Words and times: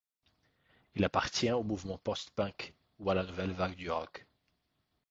Il 0.95 1.03
appartient 1.03 1.51
au 1.51 1.61
mouvement 1.61 1.99
post-punk 1.99 2.73
ou 2.97 3.11
à 3.11 3.13
la 3.13 3.21
nouvelle 3.23 3.51
Vague 3.51 3.75
du 3.75 3.91
rock. 3.91 4.25